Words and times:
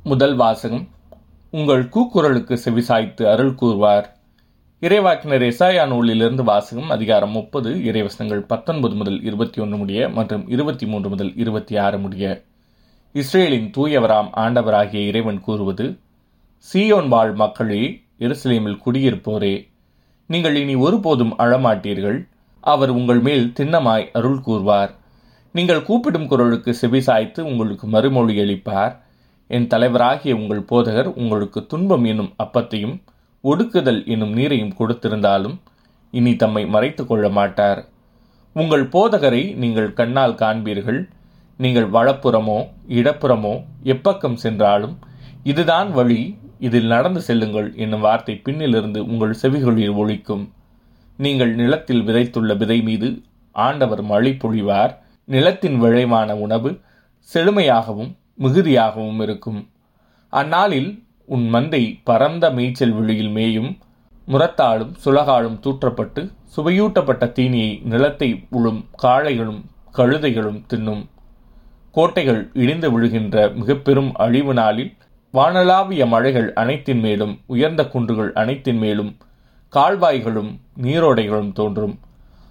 முதல் 0.00 0.34
வாசகம். 0.34 0.88
உங்கள் 1.50 1.82
கூக்குரலுக்கு 1.84 2.56
செவிசாய்த்து 2.64 3.22
அருள் 3.22 3.54
கூறுவார். 3.54 4.06
இறைவாக்கினர் 4.80 5.44
எசாயா 5.48 5.86
நூலிலிருந்து 5.86 6.42
வாசகம் 6.42 6.90
அதிகாரம் 6.90 7.30
முப்பது 7.30 7.74
இறைவசனங்கள் 7.74 8.40
பத்தொன்பது 8.40 8.94
முதல் 8.94 9.22
இருபத்தி 9.22 9.60
ஒன்று 9.60 9.76
முடிய 9.76 10.08
மற்றும் 10.08 10.48
இருபத்தி 10.48 10.86
மூன்று 10.86 11.08
முதல் 11.08 11.36
இருபத்தி 11.36 11.76
ஆறு 11.76 11.98
முடிய. 11.98 12.44
இஸ்ரேலின் 13.12 13.70
தூயவராம் 13.76 14.30
ஆண்டவராகிய 14.36 15.06
இறைவன் 15.06 15.40
கூறுவது 15.40 15.98
சீயோன் 16.72 17.08
வாழ் 17.08 17.34
மக்களே 17.34 18.02
எருசலேமில் 18.18 18.82
குடியிருப்போரே 18.86 19.68
நீங்கள் 20.26 20.54
இனி 20.54 20.74
ஒருபோதும் 20.74 21.38
அழமாட்டீர்கள். 21.38 22.28
அவர் 22.60 22.90
உங்கள் 22.90 23.20
மேல் 23.20 23.52
திண்ணமாய் 23.60 24.10
அருள் 24.12 24.40
கூறுவார். 24.40 24.94
நீங்கள் 25.52 25.82
கூப்பிடும் 25.82 26.26
குரலுக்கு 26.26 26.76
செவிசாய்த்து 26.80 27.40
உங்களுக்கு 27.40 27.86
மறுமொழி 27.86 28.36
அளிப்பார். 28.40 29.01
என் 29.56 29.70
தலைவராகிய 29.72 30.32
உங்கள் 30.40 30.62
போதகர் 30.70 31.08
உங்களுக்கு 31.20 31.60
துன்பம் 31.72 32.04
என்னும் 32.10 32.32
அப்பத்தையும் 32.44 32.94
ஒடுக்குதல் 33.44 34.00
என்னும் 34.12 34.34
நீரையும் 34.38 34.76
கொடுத்திருந்தாலும் 34.78 35.56
இனி 36.12 36.32
தம்மை 36.42 36.62
மறைத்து 36.74 37.02
கொள்ள 37.04 37.26
மாட்டார். 37.38 37.80
உங்கள் 38.56 38.84
போதகரை 38.94 39.42
நீங்கள் 39.62 39.90
கண்ணால் 39.98 40.38
காண்பீர்கள். 40.42 41.00
நீங்கள் 41.58 41.88
வலப்புறமோ 41.96 42.58
இடப்புறமோ 42.98 43.54
எப்பக்கம் 43.94 44.38
சென்றாலும் 44.44 44.94
இதுதான் 45.50 45.90
வழி 45.98 46.20
இதில் 46.66 46.90
நடந்து 46.94 47.20
செல்லுங்கள் 47.28 47.68
என்னும் 47.84 48.04
வார்த்தை 48.06 48.34
பின்னிலிருந்து 48.46 49.00
உங்கள் 49.10 49.34
செவிகளில் 49.42 49.94
ஒழிக்கும் 50.02 50.44
நீங்கள் 51.18 51.52
நிலத்தில் 51.60 52.02
விதைத்துள்ள 52.08 52.52
விதை 52.62 52.78
மீது 52.88 53.08
ஆண்டவர் 53.56 54.02
மழை 54.12 54.32
பொழிவார். 54.42 54.92
நிலத்தின் 55.28 55.78
விளைவான 55.82 56.30
உணவு 56.44 56.70
செழுமையாகவும் 57.28 58.12
மிகுதியாகவும் 58.34 59.20
இருக்கும். 59.20 59.68
அந்நாளில் 60.28 61.04
உன் 61.26 61.54
மந்தை 61.54 62.00
பரந்த 62.04 62.50
மேய்ச்சல் 62.50 62.92
விழியில் 62.92 63.30
மேயும் 63.30 63.78
முரத்தாலும் 64.28 64.94
சுலகாலும் 65.04 65.60
தூற்றப்பட்டு 65.60 66.30
சுவையூட்டப்பட்ட 66.56 67.24
தீனியை 67.38 67.82
நிலத்தை 67.82 68.44
உழும் 68.52 68.84
காளைகளும் 69.02 69.60
கழுதைகளும் 69.94 70.60
தின்னும். 70.66 71.06
கோட்டைகள் 71.92 72.50
இடிந்து 72.54 72.88
விழுகின்ற 72.90 73.54
மிக 73.54 73.74
பெரும் 73.74 74.14
அழிவு 74.14 74.54
நாளில் 74.54 74.92
வானளாவிய 75.32 76.06
மழைகள் 76.06 76.52
அனைத்தின் 76.52 77.00
மேலும் 77.00 77.38
உயர்ந்த 77.46 77.84
குன்றுகள் 77.86 78.32
அனைத்தின் 78.32 78.78
மேலும் 78.78 79.16
கால்வாய்களும் 79.72 80.50
நீரோடைகளும் 80.82 81.52
தோன்றும். 81.52 81.98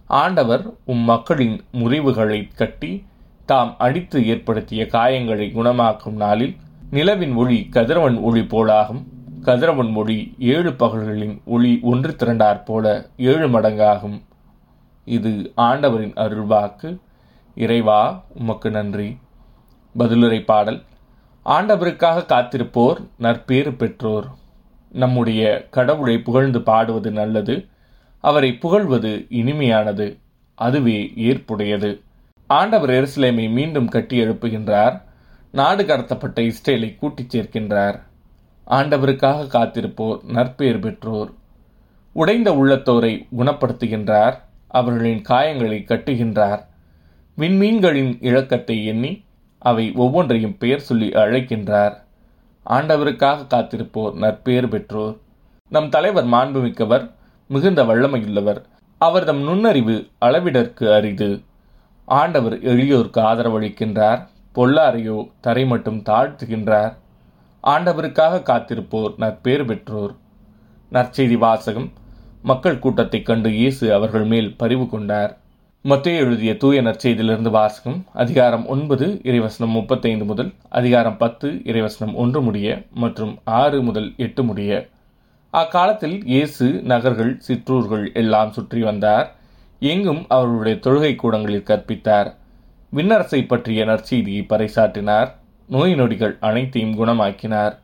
ஆண்டவர் 0.08 0.64
உம் 0.86 1.04
மக்களின் 1.04 1.62
முறிவுகளை 1.74 2.48
கட்டி 2.56 3.04
தாம் 3.46 3.76
அடித்து 3.78 4.28
ஏற்படுத்திய 4.28 4.88
காயங்களை 4.92 5.52
குணமாக்கும் 5.52 6.14
நாளில் 6.14 6.56
நிலவின் 6.92 7.34
ஒளி 7.34 7.68
கதிரவன் 7.72 8.18
ஒளி 8.18 8.40
போலாகும். 8.40 9.04
கதிரவன் 9.42 9.96
ஒளி 9.96 10.36
ஏழு 10.40 10.70
பகல்களின் 10.70 11.44
ஒளி 11.46 11.80
ஒன்று 11.82 12.16
திரண்டாற் 12.20 12.66
போல 12.66 13.10
ஏழு 13.18 13.48
மடங்காகும். 13.50 14.22
இது 15.06 15.52
ஆண்டவரின் 15.56 16.14
அருள்வாக்கு. 16.14 16.98
இறைவா 17.56 18.24
உமக்கு 18.36 18.72
நன்றி. 18.72 19.18
பதிலுரை 20.00 20.44
பாடல். 20.44 20.82
ஆண்டவருக்காக 21.46 22.26
காத்திருப்போர் 22.26 23.08
நற்பேறு 23.18 23.74
பெற்றோர். 23.74 24.28
நம்முடைய 24.92 25.68
கடவுளை 25.70 26.20
புகழ்ந்து 26.20 26.62
பாடுவது 26.62 27.12
நல்லது. 27.12 27.68
அவரை 28.20 28.54
புகழ்வது 28.54 29.26
இனிமையானது. 29.30 30.18
அதுவே 30.56 31.14
ஏற்புடையது. 31.16 32.02
ஆண்டவர் 32.52 32.90
எருசலேமை 32.90 33.50
மீண்டும் 33.50 33.88
கட்டி 33.88 34.16
எழுப்புகின்றார் 34.24 34.96
நாடு 35.52 35.84
கடத்தப்பட்ட 35.84 36.40
இஸ்ரேலை 36.42 36.88
கூட்டிச் 36.96 37.38
சேர்க்கின்றார். 37.38 37.98
ஆண்டவருக்காக 38.68 39.46
காத்திருப்போர் 39.48 40.24
நற்பெயர் 40.24 40.80
பெற்றோர். 40.80 41.30
உடைந்த 42.14 42.52
உள்ளத்தோரை 42.52 43.14
குணப்படுத்துகின்றார். 43.38 44.36
அவர்களின் 44.68 45.22
காயங்களை 45.30 45.78
கட்டுகின்றார். 45.92 46.62
விண்மீன்களின் 47.38 48.18
இழக்கத்தை 48.22 48.86
எண்ணி 48.86 49.12
அவை 49.60 49.92
ஒவ்வொன்றையும் 49.96 50.58
பெயர் 50.58 50.80
சொல்லி 50.80 51.10
அழைக்கின்றார். 51.24 51.96
ஆண்டவருக்காக 52.70 53.48
காத்திருப்போர் 53.48 54.14
நற்பெயர் 54.14 54.68
பெற்றோர். 54.68 55.16
நம் 55.70 55.90
தலைவர் 55.90 56.28
மாண்புமிக்கவர் 56.28 57.12
மிகுந்த 57.48 57.84
வல்லமையுள்ளவர். 57.84 58.62
அவர் 59.02 59.24
தம் 59.24 59.42
நுண்ணறிவு 59.42 60.08
அளவிடற்கு 60.22 60.94
அரிது. 60.94 61.32
ஆண்டவர் 62.06 62.60
எளியோருக்கு 62.60 63.20
ஆதரவளிக்கின்றார் 63.20 64.28
பொல்லாரையோ 64.56 65.28
தரை 65.42 65.66
மட்டும் 65.66 65.98
தாழ்த்துகின்றார். 65.98 66.94
ஆண்டவருக்காக 67.64 68.44
காத்திருப்போர் 68.44 69.14
நற்பேறு 69.18 69.66
பெற்றோர். 69.66 70.16
நற்செய்தி 70.92 71.38
வாசகம் 71.38 71.92
மக்கள் 72.42 72.80
கூட்டத்தைக் 72.80 73.26
கண்டு 73.26 73.52
இயேசு 73.52 73.94
அவர்கள் 73.94 74.24
மேல் 74.24 74.56
பரிவு 74.58 74.90
கொண்டார். 74.90 75.38
மத்திய 75.82 76.20
எழுதிய 76.20 76.58
தூய 76.58 76.82
நற்செய்தியிலிருந்து 76.82 77.50
வாசகம் 77.50 78.06
அதிகாரம் 78.14 78.68
ஒன்பது 78.68 79.22
இறைவசனம் 79.24 79.68
முப்பத்தைந்து 79.68 80.26
முதல் 80.26 80.54
அதிகாரம் 80.70 81.18
பத்து 81.18 81.50
இறைவசனம் 81.50 82.14
ஒன்று 82.14 82.42
முடிய 82.42 82.82
மற்றும் 82.94 83.40
ஆறு 83.44 83.82
முதல் 83.82 84.14
எட்டு 84.18 84.44
முடிய. 84.44 84.88
அக்காலத்தில் 85.50 86.26
இயேசு 86.26 86.82
நகர்கள் 86.84 87.40
சிற்றூர்கள் 87.40 88.12
எல்லாம் 88.14 88.52
சுற்றி 88.52 88.82
வந்தார். 88.82 89.36
எங்கும் 89.84 90.26
அவர்களுடைய 90.28 90.80
தொழுகை 90.80 91.16
கூடங்களில் 91.16 91.68
கற்பித்தார். 91.68 92.34
விண்ணரசை 92.94 93.48
பற்றிய 93.48 93.86
நற்செய்தியை 93.86 94.44
பறைசாற்றினார். 94.50 95.30
நோய் 95.68 95.96
நொடிகள் 95.96 96.38
அனைத்தையும் 96.40 96.98
குணமாக்கினார். 96.98 97.78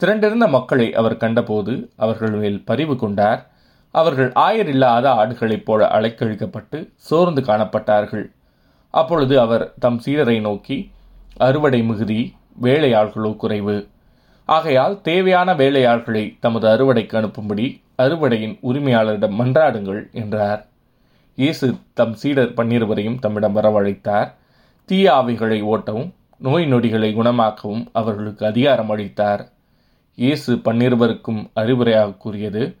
திரண்டிருந்த 0.00 0.48
மக்களை 0.48 0.94
அவர் 0.94 1.16
கண்டபோது 1.16 1.90
அவர்கள் 1.96 2.30
மேல் 2.30 2.64
பரிவு 2.64 2.96
கொண்டார். 2.96 3.50
அவர்கள் 3.90 4.32
ஆயரில்லாத 4.32 5.10
ஆடுகளைப் 5.10 5.64
போல 5.64 5.86
அலைக்கழிக்கப்பட்டு 5.86 6.90
சோர்ந்து 6.94 7.40
காணப்பட்டார்கள். 7.40 8.26
அப்பொழுது 8.90 9.40
அவர் 9.40 9.74
தம் 9.78 10.00
சீரரை 10.06 10.40
நோக்கி 10.40 10.90
அறுவடை 11.36 11.82
மிகுதி 11.82 12.34
வேலையாள்களோ 12.62 13.36
குறைவு. 13.36 13.88
ஆகையால் 14.44 15.00
தேவையான 15.00 15.54
வேலையாள்களை 15.54 16.36
தமது 16.40 16.68
அறுவடைக்கு 16.68 17.16
அனுப்பும்படி 17.20 17.80
அறுவடையின் 17.98 18.58
உரிமையாளரிடம் 18.62 19.38
மன்றாடுங்கள் 19.38 20.10
என்றார். 20.12 20.66
இயேசு 21.38 21.66
தம் 21.94 22.14
சீடர் 22.14 22.54
பன்னிருவரையும் 22.54 23.18
தம்மிடம் 23.18 23.56
வரவழைத்தார். 23.56 24.30
தீய 24.84 25.12
ஆவிகளை 25.12 25.58
ஓட்டவும் 25.72 26.08
நோய் 26.36 26.64
நொடிகளை 26.72 27.10
குணமாக்கவும் 27.14 27.84
அவர்களுக்கு 27.92 28.46
அதிகாரம் 28.46 28.90
அளித்தார். 28.90 29.42
இயேசு 30.14 30.54
பன்னிருவருக்கும் 30.54 31.38
அறிவுரையாக 31.56 32.16
கூறியது 32.16 32.76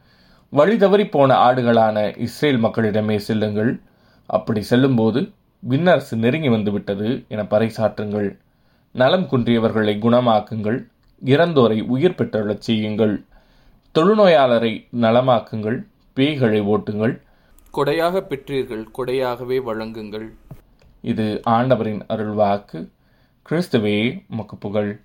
வழி 0.48 0.76
தவறி 0.76 1.06
போன 1.06 1.36
ஆடுகளான 1.36 2.16
இஸ்ரேல் 2.16 2.64
மக்களிடமே 2.64 3.16
செல்லுங்கள். 3.16 3.80
அப்படி 4.26 4.62
செல்லும்போது 4.62 5.22
விண்ணரசு 5.62 6.16
நெருங்கி 6.16 6.48
வந்துவிட்டது 6.48 7.24
என 7.28 7.42
பறைசாற்றுங்கள். 7.42 8.28
நலம் 8.92 9.28
குன்றியவர்களை 9.30 9.96
குணமாக்குங்கள். 10.06 10.80
இறந்தோரை 11.24 11.80
உயிர் 11.86 12.14
பெற்றழச் 12.14 12.66
செய்யுங்கள். 12.68 13.24
தொழுநோயாளரை 13.94 14.74
நலமாக்குங்கள். 15.00 15.78
பேய்களை 16.16 16.60
ஓட்டுங்கள். 16.74 17.16
கொடையாக 17.78 18.20
பெற்றீர்கள் 18.20 18.84
கொடையாகவே 18.98 19.58
வழங்குங்கள். 19.58 20.34
இது 21.00 21.40
ஆண்டவரின் 21.44 22.02
அருள்வாக்கு. 22.08 22.88
கிறிஸ்துவே 23.50 24.24
உமக்கு 24.30 24.56
புகழ். 24.56 25.00